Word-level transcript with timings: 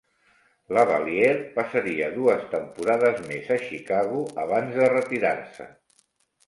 LaValliere 0.77 1.43
passaria 1.57 2.07
dues 2.17 2.49
temporades 2.55 3.23
més 3.29 3.53
a 3.59 3.59
Chicago 3.69 4.27
abans 4.49 4.83
de 4.83 4.91
retirar-se. 4.99 5.71